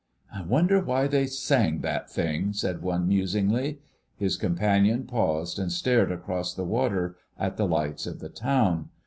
[0.33, 3.77] "I wonder why they sang that thing," said one musingly.
[4.17, 8.89] His companion paused and stared across the water at the lights of the town.